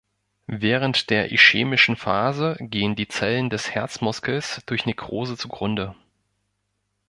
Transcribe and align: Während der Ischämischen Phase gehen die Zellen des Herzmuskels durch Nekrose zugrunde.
Während 0.47 1.11
der 1.11 1.31
Ischämischen 1.31 1.95
Phase 1.95 2.57
gehen 2.59 2.95
die 2.95 3.07
Zellen 3.07 3.51
des 3.51 3.69
Herzmuskels 3.75 4.59
durch 4.65 4.87
Nekrose 4.87 5.37
zugrunde. 5.37 5.93